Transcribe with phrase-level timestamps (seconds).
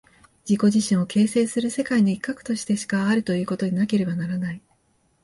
[0.49, 4.61] 自己自身を形成する世界の一角としてしかあるということでなければならない。